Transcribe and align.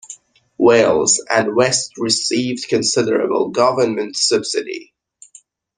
Wales 0.57 1.23
and 1.29 1.55
West 1.55 1.99
received 1.99 2.67
considerable 2.67 3.49
government 3.49 4.15
subsidy. 4.17 4.95